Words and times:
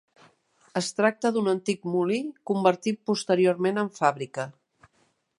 Es 0.79 0.87
tracta 0.99 1.31
d'un 1.35 1.49
antic 1.51 1.83
molí, 1.95 2.17
convertit 2.51 2.99
posteriorment 3.11 3.77
en 3.83 3.93
fàbrica. 3.99 4.47